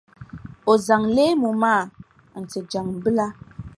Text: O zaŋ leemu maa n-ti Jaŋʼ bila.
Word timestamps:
O 0.71 0.73
zaŋ 0.85 1.01
leemu 1.15 1.49
maa 1.61 1.81
n-ti 2.39 2.59
Jaŋʼ 2.71 2.95
bila. 3.03 3.27